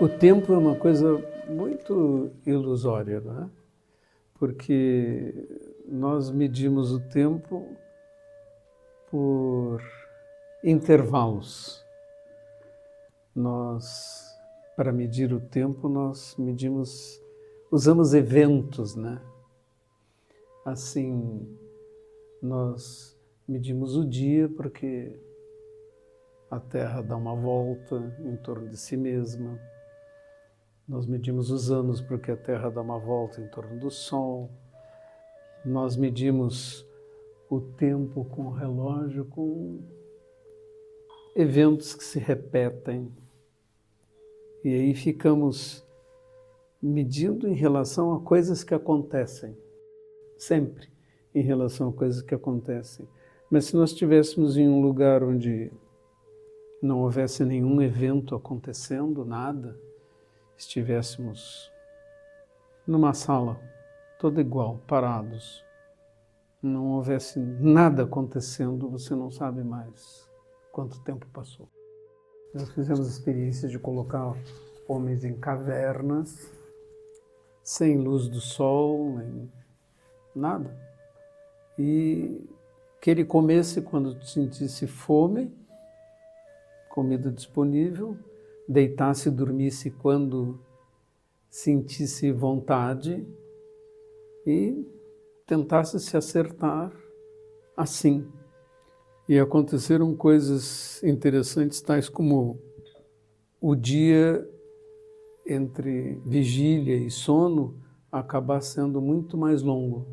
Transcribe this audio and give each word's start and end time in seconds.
O 0.00 0.08
tempo 0.08 0.52
é 0.52 0.56
uma 0.56 0.76
coisa 0.76 1.18
muito 1.48 2.30
ilusória, 2.46 3.20
não 3.20 3.42
é? 3.42 3.50
Porque 4.34 5.34
nós 5.88 6.30
medimos 6.30 6.92
o 6.92 7.00
tempo 7.00 7.66
por 9.10 9.82
intervalos. 10.62 11.84
Nós, 13.34 14.38
para 14.76 14.92
medir 14.92 15.32
o 15.32 15.40
tempo, 15.40 15.88
nós 15.88 16.36
medimos, 16.38 17.20
usamos 17.68 18.14
eventos, 18.14 18.94
né? 18.94 19.20
Assim, 20.64 21.58
nós 22.40 23.18
medimos 23.48 23.96
o 23.96 24.08
dia 24.08 24.48
porque 24.48 25.18
a 26.48 26.60
Terra 26.60 27.02
dá 27.02 27.16
uma 27.16 27.34
volta 27.34 27.96
em 28.20 28.36
torno 28.36 28.68
de 28.68 28.76
si 28.76 28.96
mesma. 28.96 29.58
Nós 30.88 31.06
medimos 31.06 31.50
os 31.50 31.70
anos 31.70 32.00
porque 32.00 32.30
a 32.30 32.36
Terra 32.36 32.70
dá 32.70 32.80
uma 32.80 32.98
volta 32.98 33.42
em 33.42 33.48
torno 33.48 33.78
do 33.78 33.90
Sol. 33.90 34.48
Nós 35.62 35.96
medimos 35.96 36.86
o 37.50 37.60
tempo 37.60 38.24
com 38.24 38.46
o 38.46 38.50
relógio 38.50 39.26
com 39.26 39.80
eventos 41.36 41.94
que 41.94 42.02
se 42.02 42.18
repetem. 42.18 43.12
E 44.64 44.72
aí 44.72 44.94
ficamos 44.94 45.86
medindo 46.82 47.46
em 47.46 47.54
relação 47.54 48.14
a 48.14 48.20
coisas 48.20 48.64
que 48.64 48.72
acontecem, 48.72 49.54
sempre 50.38 50.88
em 51.34 51.42
relação 51.42 51.90
a 51.90 51.92
coisas 51.92 52.22
que 52.22 52.34
acontecem. 52.34 53.06
Mas 53.50 53.66
se 53.66 53.76
nós 53.76 53.90
estivéssemos 53.90 54.56
em 54.56 54.66
um 54.66 54.80
lugar 54.80 55.22
onde 55.22 55.70
não 56.80 57.02
houvesse 57.02 57.44
nenhum 57.44 57.82
evento 57.82 58.34
acontecendo, 58.34 59.22
nada, 59.22 59.78
estivéssemos 60.58 61.72
numa 62.86 63.14
sala, 63.14 63.60
toda 64.18 64.40
igual, 64.40 64.78
parados, 64.86 65.64
não 66.60 66.92
houvesse 66.92 67.38
nada 67.38 68.02
acontecendo, 68.02 68.90
você 68.90 69.14
não 69.14 69.30
sabe 69.30 69.62
mais 69.62 70.28
quanto 70.72 71.00
tempo 71.04 71.26
passou. 71.32 71.68
Nós 72.52 72.70
fizemos 72.70 73.08
experiências 73.08 73.70
de 73.70 73.78
colocar 73.78 74.34
homens 74.88 75.24
em 75.24 75.38
cavernas, 75.38 76.52
sem 77.62 77.98
luz 77.98 78.28
do 78.28 78.40
sol, 78.40 79.16
nem 79.18 79.52
nada. 80.34 80.74
E 81.78 82.44
que 83.00 83.10
ele 83.10 83.24
comesse 83.24 83.82
quando 83.82 84.20
sentisse 84.24 84.86
fome, 84.86 85.54
comida 86.88 87.30
disponível, 87.30 88.18
deitasse 88.68 89.28
e 89.28 89.32
dormisse 89.32 89.90
quando 89.90 90.60
sentisse 91.48 92.30
vontade 92.30 93.26
e 94.46 94.86
tentasse 95.46 95.98
se 95.98 96.16
acertar 96.16 96.92
assim. 97.74 98.28
E 99.26 99.38
aconteceram 99.38 100.14
coisas 100.14 101.02
interessantes, 101.02 101.80
tais 101.80 102.08
como 102.08 102.58
o 103.60 103.74
dia 103.74 104.46
entre 105.46 106.20
vigília 106.26 106.96
e 106.96 107.10
sono 107.10 107.80
acabar 108.12 108.60
sendo 108.60 109.00
muito 109.00 109.36
mais 109.36 109.62
longo, 109.62 110.06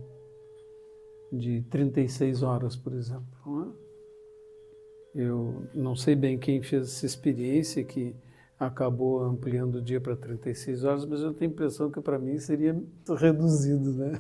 de 1.32 1.62
36 1.64 2.44
horas, 2.44 2.76
por 2.76 2.94
exemplo. 2.94 3.26
Não 3.46 3.64
é? 3.64 3.86
Eu 5.16 5.68
não 5.74 5.96
sei 5.96 6.16
bem 6.16 6.38
quem 6.38 6.62
fez 6.62 6.84
essa 6.84 7.06
experiência 7.06 7.84
que 7.84 8.16
acabou 8.60 9.24
ampliando 9.24 9.76
o 9.76 9.82
dia 9.82 10.00
para 10.00 10.16
36 10.16 10.84
horas, 10.84 11.06
mas 11.06 11.22
eu 11.22 11.34
tenho 11.34 11.52
a 11.52 11.54
impressão 11.54 11.92
que 11.92 12.00
para 12.00 12.18
mim 12.18 12.38
seria 12.40 12.82
reduzido, 13.18 13.94
né? 13.94 14.20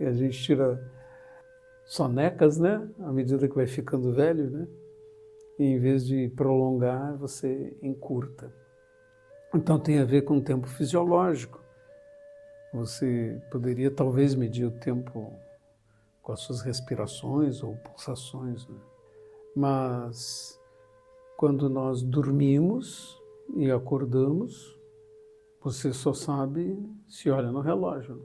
a 0.00 0.12
gente 0.12 0.42
tira 0.42 0.80
sonecas, 1.84 2.58
né? 2.58 2.88
À 3.00 3.12
medida 3.12 3.48
que 3.48 3.54
vai 3.54 3.66
ficando 3.66 4.12
velho, 4.12 4.50
né? 4.50 4.68
E 5.58 5.64
em 5.64 5.78
vez 5.78 6.06
de 6.06 6.28
prolongar, 6.30 7.16
você 7.16 7.76
encurta. 7.82 8.52
Então 9.54 9.78
tem 9.78 9.98
a 9.98 10.04
ver 10.04 10.22
com 10.22 10.36
o 10.36 10.42
tempo 10.42 10.66
fisiológico. 10.66 11.60
Você 12.72 13.40
poderia 13.50 13.90
talvez 13.90 14.34
medir 14.34 14.64
o 14.64 14.70
tempo 14.70 15.32
com 16.22 16.32
as 16.32 16.40
suas 16.40 16.60
respirações 16.60 17.62
ou 17.62 17.74
pulsações, 17.76 18.68
né? 18.68 18.76
mas 19.56 20.59
quando 21.40 21.70
nós 21.70 22.02
dormimos 22.02 23.18
e 23.56 23.70
acordamos, 23.70 24.78
você 25.62 25.90
só 25.90 26.12
sabe 26.12 26.78
se 27.08 27.30
olha 27.30 27.50
no 27.50 27.62
relógio. 27.62 28.20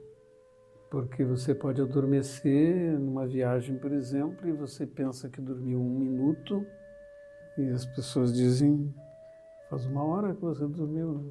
Porque 0.92 1.24
você 1.24 1.56
pode 1.56 1.82
adormecer 1.82 3.00
numa 3.00 3.26
viagem, 3.26 3.78
por 3.78 3.94
exemplo, 3.94 4.50
e 4.50 4.52
você 4.52 4.86
pensa 4.86 5.30
que 5.30 5.40
dormiu 5.40 5.80
um 5.80 5.98
minuto, 5.98 6.66
e 7.58 7.70
as 7.70 7.86
pessoas 7.86 8.34
dizem, 8.34 8.94
faz 9.70 9.86
uma 9.86 10.04
hora 10.04 10.36
que 10.36 10.42
você 10.42 10.68
dormiu, 10.68 11.14
né? 11.14 11.24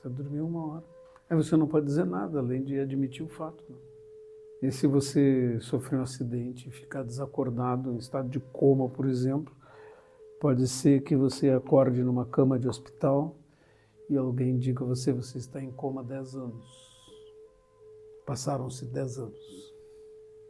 você 0.00 0.08
dormiu 0.10 0.46
uma 0.46 0.74
hora. 0.74 0.84
Aí 1.28 1.36
você 1.36 1.56
não 1.56 1.66
pode 1.66 1.86
dizer 1.86 2.06
nada, 2.06 2.38
além 2.38 2.62
de 2.62 2.78
admitir 2.78 3.24
o 3.24 3.28
fato. 3.28 3.64
Né? 3.68 3.76
E 4.62 4.70
se 4.70 4.86
você 4.86 5.58
sofrer 5.58 5.98
um 5.98 6.02
acidente 6.02 6.68
e 6.68 6.70
ficar 6.70 7.02
desacordado, 7.02 7.90
em 7.90 7.96
estado 7.96 8.28
de 8.28 8.38
coma, 8.38 8.88
por 8.88 9.06
exemplo, 9.06 9.52
pode 10.42 10.66
ser 10.66 11.04
que 11.04 11.14
você 11.14 11.50
acorde 11.50 12.02
numa 12.02 12.26
cama 12.26 12.58
de 12.58 12.68
hospital 12.68 13.36
e 14.10 14.16
alguém 14.16 14.58
diga 14.58 14.82
a 14.82 14.88
você, 14.88 15.12
você 15.12 15.38
está 15.38 15.62
em 15.62 15.70
coma 15.70 16.00
há 16.00 16.04
10 16.04 16.34
anos. 16.34 16.66
Passaram-se 18.26 18.86
dez 18.86 19.18
anos. 19.20 19.72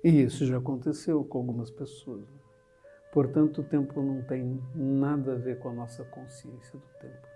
E 0.02 0.22
isso 0.22 0.46
já 0.46 0.56
aconteceu 0.56 1.22
com 1.22 1.36
algumas 1.36 1.70
pessoas. 1.70 2.24
Portanto, 3.12 3.60
o 3.60 3.64
tempo 3.64 4.00
não 4.00 4.22
tem 4.22 4.62
nada 4.74 5.34
a 5.34 5.36
ver 5.36 5.58
com 5.58 5.68
a 5.68 5.74
nossa 5.74 6.02
consciência 6.04 6.78
do 6.78 6.98
tempo. 6.98 7.28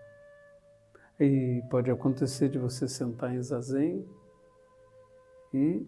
E 1.20 1.62
pode 1.70 1.90
acontecer 1.90 2.48
de 2.48 2.58
você 2.58 2.88
sentar 2.88 3.34
em 3.34 3.42
zazen 3.42 4.08
e, 5.52 5.86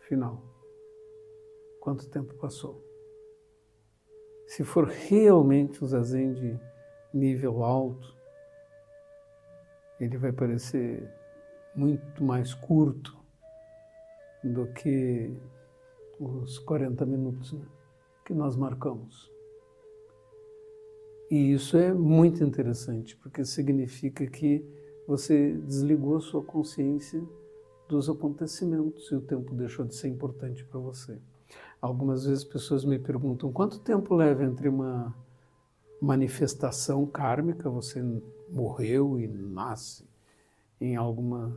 final, 0.00 0.42
quanto 1.80 2.10
tempo 2.10 2.34
passou? 2.34 2.93
Se 4.54 4.62
for 4.62 4.86
realmente 4.86 5.82
um 5.82 5.86
zazen 5.88 6.32
de 6.32 6.56
nível 7.12 7.64
alto, 7.64 8.16
ele 9.98 10.16
vai 10.16 10.30
parecer 10.30 11.12
muito 11.74 12.22
mais 12.22 12.54
curto 12.54 13.18
do 14.44 14.68
que 14.68 15.36
os 16.20 16.56
40 16.60 17.04
minutos 17.04 17.52
né, 17.52 17.66
que 18.24 18.32
nós 18.32 18.54
marcamos. 18.54 19.28
E 21.28 21.52
isso 21.52 21.76
é 21.76 21.92
muito 21.92 22.44
interessante, 22.44 23.16
porque 23.16 23.44
significa 23.44 24.24
que 24.24 24.64
você 25.04 25.52
desligou 25.66 26.18
a 26.18 26.20
sua 26.20 26.44
consciência 26.44 27.20
dos 27.88 28.08
acontecimentos 28.08 29.10
e 29.10 29.16
o 29.16 29.20
tempo 29.20 29.52
deixou 29.52 29.84
de 29.84 29.96
ser 29.96 30.06
importante 30.06 30.64
para 30.64 30.78
você. 30.78 31.20
Algumas 31.80 32.24
vezes 32.24 32.44
pessoas 32.44 32.84
me 32.84 32.98
perguntam 32.98 33.52
quanto 33.52 33.78
tempo 33.78 34.14
leva 34.14 34.44
entre 34.44 34.68
uma 34.68 35.14
manifestação 36.00 37.06
kármica, 37.06 37.68
você 37.70 38.02
morreu 38.50 39.18
e 39.18 39.26
nasce 39.26 40.08
em 40.80 40.96
alguma 40.96 41.56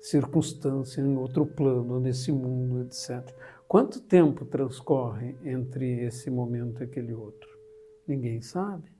circunstância, 0.00 1.00
em 1.00 1.16
outro 1.16 1.44
plano, 1.44 2.00
nesse 2.00 2.32
mundo, 2.32 2.82
etc. 2.82 3.34
Quanto 3.66 4.00
tempo 4.00 4.44
transcorre 4.44 5.36
entre 5.44 6.04
esse 6.04 6.30
momento 6.30 6.80
e 6.80 6.84
aquele 6.84 7.12
outro? 7.12 7.48
Ninguém 8.06 8.40
sabe. 8.40 8.90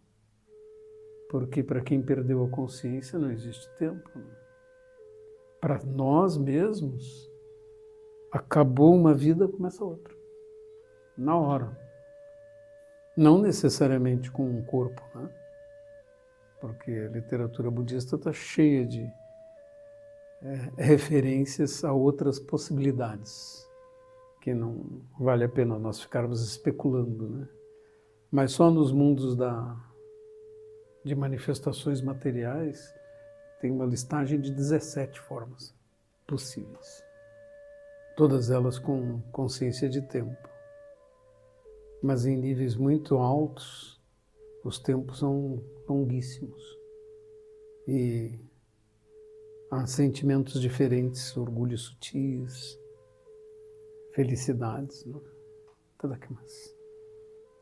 Porque 1.31 1.63
para 1.63 1.81
quem 1.81 2.03
perdeu 2.03 2.45
a 2.45 2.49
consciência 2.49 3.19
não 3.19 3.31
existe 3.31 3.69
tempo. 3.79 4.11
Né? 4.15 4.37
Para 5.61 5.83
nós 5.85 6.37
mesmos, 6.37 7.31
acabou 8.31 8.95
uma 8.95 9.15
vida, 9.15 9.49
começa 9.49 9.85
outra. 9.85 10.18
Na 11.19 11.37
hora. 11.37 11.77
Não 13.17 13.39
necessariamente 13.39 14.31
com 14.31 14.49
um 14.49 14.65
corpo, 14.65 15.03
né? 15.15 15.29
porque 16.61 16.91
a 16.91 17.09
literatura 17.09 17.71
budista 17.71 18.17
está 18.17 18.33
cheia 18.33 18.87
de 18.87 19.03
é, 20.43 20.83
referências 20.83 21.85
a 21.85 21.93
outras 21.93 22.39
possibilidades, 22.39 23.69
que 24.41 24.55
não 24.55 25.03
vale 25.19 25.45
a 25.45 25.49
pena 25.49 25.79
nós 25.79 26.01
ficarmos 26.01 26.43
especulando, 26.43 27.29
né? 27.29 27.49
Mas 28.31 28.53
só 28.53 28.71
nos 28.71 28.93
mundos 28.93 29.35
da, 29.35 29.77
de 31.05 31.15
manifestações 31.15 32.01
materiais 32.01 32.95
tem 33.61 33.71
uma 33.71 33.87
listagem 33.87 34.41
de 34.41 34.53
17 34.53 35.19
formas 35.21 35.75
possíveis, 36.27 37.03
todas 38.17 38.51
elas 38.51 38.79
com 38.79 39.21
consciência 39.33 39.89
de 39.89 40.03
tempo. 40.03 40.58
Mas 42.03 42.27
em 42.27 42.37
níveis 42.37 42.77
muito 42.77 43.17
altos, 43.17 44.01
os 44.65 44.79
tempos 44.79 45.19
são 45.19 45.63
longuíssimos. 45.89 46.63
E 47.87 48.39
há 49.71 49.87
sentimentos 49.87 50.61
diferentes, 50.61 51.37
orgulhos 51.37 51.83
sutis, 51.83 52.79
felicidades, 54.13 55.03
tudo 55.99 56.19
que 56.19 56.33
mais. 56.33 56.77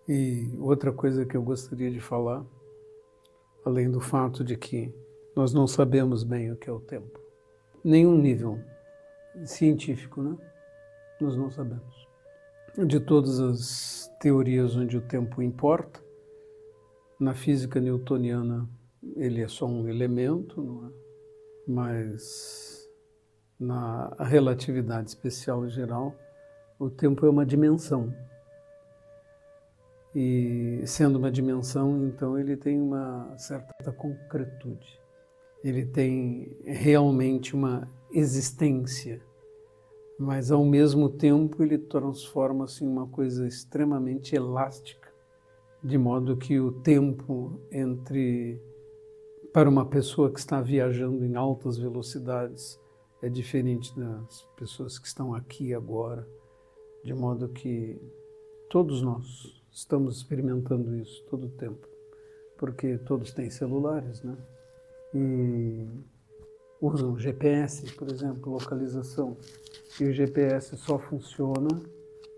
E 0.09 0.50
outra 0.59 0.93
coisa 0.93 1.27
que 1.27 1.37
eu 1.37 1.43
gostaria 1.43 1.91
de 1.91 2.00
falar, 2.00 2.44
além 3.65 3.91
do 3.91 4.00
fato 4.00 4.44
de 4.44 4.56
que 4.56 4.94
nós 5.35 5.53
não 5.53 5.67
sabemos 5.67 6.23
bem 6.23 6.53
o 6.53 6.56
que 6.56 6.71
é 6.71 6.73
o 6.73 6.81
tempo, 6.81 7.21
nenhum 7.85 8.17
nível 8.17 8.59
científico, 9.44 10.23
né? 10.23 10.37
Nós 11.21 11.37
não 11.37 11.50
sabemos. 11.50 12.06
De 12.84 13.00
todas 13.00 13.40
as 13.40 14.11
teorias 14.20 14.76
onde 14.76 14.99
o 14.99 15.00
tempo 15.00 15.40
importa, 15.40 16.05
na 17.19 17.32
física 17.32 17.81
newtoniana 17.81 18.69
ele 19.17 19.40
é 19.40 19.49
só 19.49 19.67
um 19.67 19.88
elemento, 19.88 20.84
é? 20.84 21.70
mas 21.70 22.87
na 23.58 24.14
relatividade 24.19 25.08
especial 25.08 25.64
em 25.64 25.70
geral, 25.70 26.14
o 26.78 26.90
tempo 26.90 27.25
é 27.25 27.31
uma 27.31 27.46
dimensão. 27.46 28.14
E 30.14 30.82
sendo 30.87 31.17
uma 31.19 31.31
dimensão, 31.31 32.06
então 32.06 32.38
ele 32.38 32.58
tem 32.58 32.78
uma 32.78 33.37
certa 33.38 33.90
concretude. 33.93 35.00
Ele 35.64 35.87
tem 35.87 36.58
realmente 36.64 37.55
uma 37.55 37.88
existência, 38.12 39.23
mas 40.19 40.51
ao 40.51 40.65
mesmo 40.65 41.09
tempo 41.11 41.63
ele 41.63 41.79
transforma-se 41.79 42.85
em 42.85 42.89
uma 42.89 43.07
coisa 43.07 43.47
extremamente 43.47 44.35
elástica, 44.35 45.13
de 45.83 45.99
modo 45.99 46.37
que 46.37 46.59
o 46.59 46.73
tempo 46.73 47.61
entre 47.71 48.61
para 49.53 49.69
uma 49.69 49.87
pessoa 49.87 50.31
que 50.31 50.39
está 50.39 50.61
viajando 50.61 51.25
em 51.25 51.35
altas 51.35 51.79
velocidades 51.79 52.79
é 53.23 53.29
diferente 53.29 53.99
das 53.99 54.43
pessoas 54.57 54.99
que 54.99 55.07
estão 55.07 55.35
aqui 55.35 55.73
agora, 55.73 56.29
de 57.03 57.15
modo 57.15 57.49
que 57.49 57.99
todos 58.69 59.01
nós 59.01 59.62
estamos 59.71 60.19
experimentando 60.19 60.95
isso 60.97 61.25
todo 61.31 61.47
o 61.47 61.51
tempo, 61.51 61.87
porque 62.59 62.99
todos 62.99 63.33
têm 63.33 63.49
celulares, 63.49 64.23
né? 64.23 64.37
E 65.15 65.87
usam 66.81 67.19
GPS, 67.19 67.93
por 67.93 68.11
exemplo, 68.11 68.52
localização. 68.52 69.37
E 70.00 70.05
o 70.05 70.12
GPS 70.12 70.76
só 70.76 70.99
funciona 70.99 71.69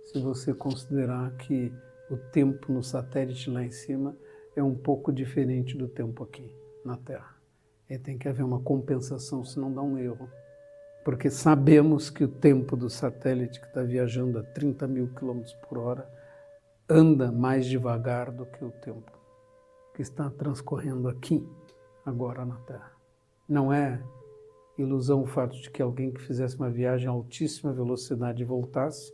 se 0.04 0.20
você 0.20 0.54
considerar 0.54 1.30
que 1.36 1.72
o 2.10 2.16
tempo 2.16 2.72
no 2.72 2.82
satélite 2.82 3.50
lá 3.50 3.64
em 3.64 3.70
cima 3.70 4.16
é 4.56 4.62
um 4.62 4.74
pouco 4.74 5.12
diferente 5.12 5.76
do 5.76 5.88
tempo 5.88 6.24
aqui 6.24 6.54
na 6.84 6.96
Terra. 6.96 7.36
E 7.88 7.98
tem 7.98 8.18
que 8.18 8.28
haver 8.28 8.42
uma 8.42 8.60
compensação, 8.60 9.44
senão 9.44 9.72
dá 9.72 9.82
um 9.82 9.98
erro. 9.98 10.28
Porque 11.04 11.30
sabemos 11.30 12.10
que 12.10 12.24
o 12.24 12.28
tempo 12.28 12.76
do 12.76 12.90
satélite 12.90 13.60
que 13.60 13.66
está 13.66 13.82
viajando 13.82 14.38
a 14.38 14.42
30 14.42 14.86
mil 14.86 15.08
quilômetros 15.08 15.54
por 15.68 15.78
hora 15.78 16.08
anda 16.88 17.30
mais 17.30 17.66
devagar 17.66 18.30
do 18.30 18.46
que 18.46 18.64
o 18.64 18.70
tempo 18.70 19.12
que 19.94 20.02
está 20.02 20.30
transcorrendo 20.30 21.08
aqui, 21.08 21.46
agora 22.04 22.44
na 22.44 22.56
Terra. 22.58 22.92
Não 23.48 23.72
é 23.72 24.00
ilusão 24.78 25.22
o 25.22 25.26
fato 25.26 25.60
de 25.60 25.70
que 25.70 25.82
alguém 25.82 26.10
que 26.10 26.20
fizesse 26.20 26.56
uma 26.56 26.70
viagem 26.70 27.08
a 27.08 27.10
altíssima 27.10 27.72
velocidade 27.72 28.44
voltasse, 28.44 29.12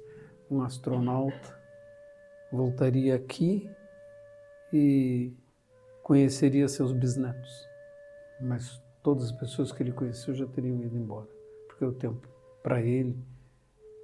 um 0.51 0.63
astronauta, 0.63 1.59
voltaria 2.53 3.15
aqui 3.15 3.69
e 4.73 5.33
conheceria 6.03 6.69
seus 6.69 6.93
bisnetos. 6.93 7.51
Mas 8.41 8.81
todas 9.03 9.25
as 9.25 9.33
pessoas 9.33 9.73
que 9.73 9.83
ele 9.83 9.93
conheceu 9.93 10.35
já 10.35 10.47
teriam 10.47 10.83
ido 10.83 10.97
embora, 10.97 11.29
porque 11.67 11.85
o 11.85 11.93
tempo 11.93 12.29
para 12.63 12.81
ele 12.83 13.17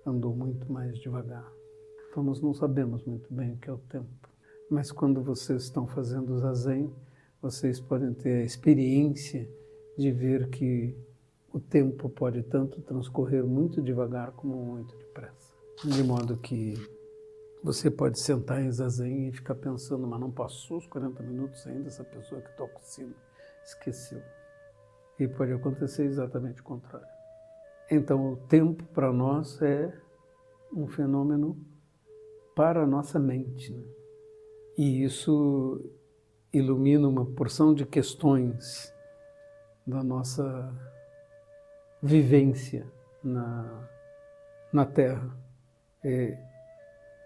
andou 0.06 0.34
muito 0.34 0.70
mais 0.72 0.98
devagar. 0.98 1.46
Então 2.08 2.22
nós 2.22 2.40
não 2.40 2.54
sabemos 2.54 3.04
muito 3.04 3.32
bem 3.32 3.52
o 3.52 3.56
que 3.58 3.68
é 3.68 3.72
o 3.72 3.78
tempo. 3.78 4.28
Mas 4.70 4.90
quando 4.90 5.22
vocês 5.22 5.64
estão 5.64 5.86
fazendo 5.86 6.32
o 6.32 6.38
zazen, 6.38 6.92
vocês 7.42 7.80
podem 7.80 8.12
ter 8.14 8.42
a 8.42 8.44
experiência 8.44 9.48
de 9.96 10.10
ver 10.10 10.48
que 10.48 10.96
o 11.52 11.58
tempo 11.58 12.08
pode 12.08 12.42
tanto 12.44 12.80
transcorrer 12.82 13.44
muito 13.44 13.82
devagar 13.82 14.32
como 14.32 14.54
muito 14.54 14.96
depressa. 14.96 15.52
De 15.84 16.02
modo 16.02 16.36
que 16.36 16.74
você 17.62 17.90
pode 17.90 18.20
sentar 18.20 18.62
em 18.62 18.70
zazen 18.70 19.28
e 19.28 19.32
ficar 19.32 19.54
pensando, 19.54 20.06
mas 20.06 20.20
não 20.20 20.30
passou 20.30 20.78
os 20.78 20.86
40 20.86 21.22
minutos 21.22 21.66
ainda, 21.66 21.88
essa 21.88 22.04
pessoa 22.04 22.40
que 22.40 22.56
toca 22.56 22.78
o 22.78 22.82
sino 22.82 23.14
esqueceu. 23.64 24.22
E 25.18 25.28
pode 25.28 25.52
acontecer 25.52 26.04
exatamente 26.04 26.60
o 26.60 26.64
contrário. 26.64 27.06
Então, 27.90 28.32
o 28.32 28.36
tempo 28.36 28.84
para 28.84 29.12
nós 29.12 29.60
é 29.60 29.92
um 30.72 30.86
fenômeno 30.86 31.58
para 32.54 32.84
a 32.84 32.86
nossa 32.86 33.18
mente. 33.18 33.72
Né? 33.72 33.84
E 34.78 35.04
isso 35.04 35.90
ilumina 36.52 37.08
uma 37.08 37.26
porção 37.26 37.74
de 37.74 37.84
questões 37.84 38.94
da 39.86 40.02
nossa 40.02 40.89
vivência 42.02 42.86
na, 43.22 43.88
na 44.72 44.86
Terra. 44.86 45.36
É, 46.02 46.38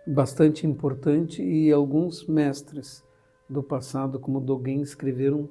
bastante 0.07 0.67
importante 0.67 1.43
e 1.43 1.71
alguns 1.73 2.27
mestres 2.27 3.05
do 3.49 3.63
passado, 3.63 4.19
como 4.19 4.41
Dogen, 4.41 4.81
escreveram 4.83 5.49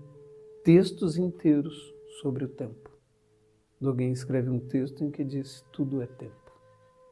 textos 0.64 1.18
inteiros 1.18 1.94
sobre 2.22 2.46
o 2.46 2.50
tempo. 2.50 2.92
Dogen 3.80 4.12
escreve 4.12 4.50
um 4.50 4.60
texto 4.60 5.04
em 5.04 5.12
que 5.12 5.24
diz: 5.24 5.66
tudo 5.72 6.02
é 6.02 6.08
tempo. 6.08 6.52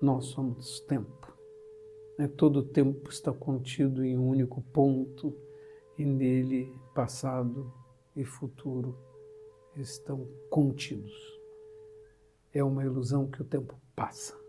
Nós 0.01 0.25
somos 0.25 0.79
tempo. 0.81 1.31
É, 2.17 2.27
todo 2.27 2.57
o 2.57 2.63
tempo 2.63 3.09
está 3.09 3.31
contido 3.31 4.03
em 4.03 4.17
um 4.17 4.27
único 4.27 4.61
ponto 4.61 5.35
e 5.97 6.05
nele 6.05 6.73
passado 6.93 7.71
e 8.15 8.23
futuro 8.23 8.97
estão 9.75 10.27
contidos. 10.49 11.40
É 12.53 12.63
uma 12.63 12.84
ilusão 12.84 13.27
que 13.27 13.41
o 13.41 13.46
tempo 13.46 13.79
passa. 13.96 14.39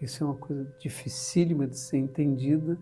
Isso 0.00 0.24
é 0.24 0.26
uma 0.26 0.36
coisa 0.36 0.64
dificílima 0.78 1.66
de 1.66 1.78
ser 1.78 1.98
entendida, 1.98 2.78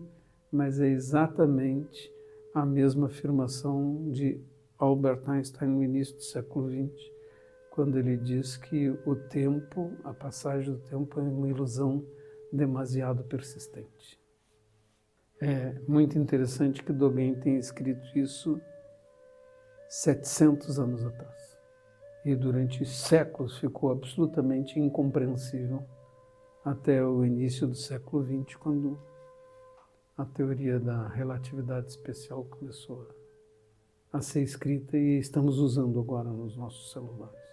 mas 0.51 0.79
é 0.79 0.87
exatamente 0.87 2.11
a 2.53 2.65
mesma 2.65 3.07
afirmação 3.07 4.09
de 4.11 4.41
Albert 4.77 5.27
Einstein 5.27 5.69
no 5.69 5.83
início 5.83 6.15
do 6.15 6.23
século 6.23 6.69
XX, 6.69 7.11
quando 7.71 7.97
ele 7.97 8.15
diz 8.15 8.57
que 8.57 8.89
o 9.05 9.15
tempo, 9.15 9.91
a 10.03 10.13
passagem 10.13 10.73
do 10.73 10.79
tempo 10.79 11.19
é 11.19 11.23
uma 11.23 11.47
ilusão 11.47 12.05
demasiado 12.51 13.23
persistente. 13.23 14.19
É 15.41 15.73
muito 15.87 16.17
interessante 16.17 16.83
que 16.83 16.91
Dogen 16.91 17.35
tenha 17.35 17.59
escrito 17.59 18.17
isso 18.17 18.59
700 19.87 20.79
anos 20.79 21.05
atrás. 21.05 21.48
E 22.29 22.35
durante 22.35 22.85
séculos 22.85 23.57
ficou 23.57 23.89
absolutamente 23.89 24.79
incompreensível 24.79 25.83
até 26.63 27.03
o 27.03 27.25
início 27.25 27.65
do 27.65 27.73
século 27.73 28.23
XX, 28.23 28.55
quando 28.55 28.99
a 30.15 30.23
teoria 30.25 30.79
da 30.79 31.07
relatividade 31.07 31.87
especial 31.87 32.43
começou 32.43 33.07
a 34.13 34.21
ser 34.21 34.43
escrita 34.43 34.95
e 34.95 35.17
estamos 35.17 35.57
usando 35.57 35.99
agora 35.99 36.29
nos 36.29 36.55
nossos 36.55 36.91
celulares. 36.91 37.48